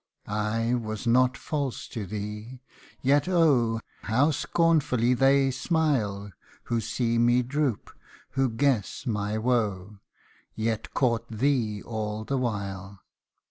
I 0.25 0.73
was 0.73 1.05
not 1.05 1.37
false 1.37 1.87
to 1.89 2.07
thee; 2.07 2.63
yet 3.03 3.27
oh! 3.27 3.79
How 4.01 4.31
scornfully 4.31 5.13
they 5.13 5.51
smile, 5.51 6.31
Who 6.63 6.81
see 6.81 7.19
me 7.19 7.43
droop, 7.43 7.91
who 8.31 8.49
guess 8.49 9.05
my 9.05 9.37
woe, 9.37 9.99
Yet 10.55 10.95
court 10.95 11.25
thee 11.29 11.83
all 11.83 12.23
the 12.23 12.39
while. 12.39 13.01